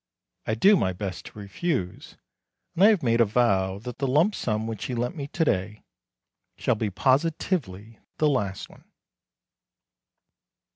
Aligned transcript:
I 0.47 0.55
do 0.55 0.75
my 0.75 0.93
best 0.93 1.25
to 1.27 1.37
refuse, 1.37 2.17
and 2.73 2.83
I 2.83 2.87
have 2.87 3.03
made 3.03 3.21
a 3.21 3.25
vow 3.25 3.77
that 3.77 3.99
the 3.99 4.07
lump 4.07 4.33
sum 4.33 4.65
which 4.65 4.85
he 4.85 4.95
lent 4.95 5.15
me 5.15 5.27
to 5.27 5.45
day 5.45 5.83
shall 6.57 6.73
be 6.73 6.89
positively 6.89 7.99
the 8.17 8.27
last 8.27 8.67
one. 8.67 8.85